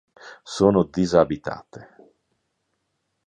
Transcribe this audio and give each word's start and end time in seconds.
Sono 0.53 0.85
disabitate. 0.89 1.87